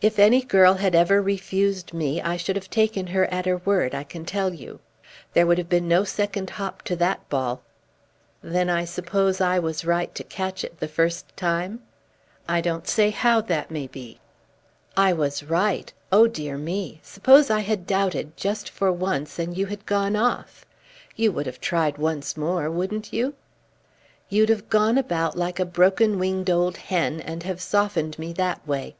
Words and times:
"If 0.00 0.20
any 0.20 0.42
girl 0.42 0.74
had 0.74 0.94
ever 0.94 1.20
refused 1.20 1.92
me, 1.92 2.22
I 2.22 2.36
should 2.36 2.54
have 2.54 2.70
taken 2.70 3.08
her 3.08 3.24
at 3.26 3.44
her 3.44 3.56
word, 3.56 3.92
I 3.92 4.04
can 4.04 4.24
tell 4.24 4.54
you. 4.54 4.78
There 5.32 5.48
would 5.48 5.58
have 5.58 5.68
been 5.68 5.88
no 5.88 6.04
second 6.04 6.50
'hop' 6.50 6.82
to 6.82 6.94
that 6.94 7.28
ball." 7.28 7.62
"Then 8.40 8.70
I 8.70 8.84
suppose 8.84 9.40
I 9.40 9.58
was 9.58 9.84
right 9.84 10.14
to 10.14 10.22
catch 10.22 10.62
it 10.62 10.78
the 10.78 10.86
first 10.86 11.36
time?" 11.36 11.82
"I 12.48 12.60
don't 12.60 12.86
say 12.86 13.10
how 13.10 13.40
that 13.40 13.68
may 13.68 13.88
be." 13.88 14.20
"I 14.96 15.12
was 15.12 15.42
right. 15.42 15.92
Oh, 16.12 16.28
dear 16.28 16.56
me! 16.56 17.00
Suppose 17.02 17.50
I 17.50 17.58
had 17.58 17.84
doubted, 17.84 18.36
just 18.36 18.70
for 18.70 18.92
once, 18.92 19.40
and 19.40 19.58
you 19.58 19.66
had 19.66 19.86
gone 19.86 20.14
off. 20.14 20.64
You 21.16 21.32
would 21.32 21.46
have 21.46 21.60
tried 21.60 21.98
once 21.98 22.36
more; 22.36 22.70
wouldn't 22.70 23.12
you?" 23.12 23.34
"You'd 24.28 24.50
have 24.50 24.70
gone 24.70 24.96
about 24.96 25.36
like 25.36 25.58
a 25.58 25.66
broken 25.66 26.16
winged 26.20 26.48
old 26.48 26.76
hen, 26.76 27.20
and 27.20 27.42
have 27.42 27.60
softened 27.60 28.20
me 28.20 28.32
that 28.34 28.64
way." 28.64 28.94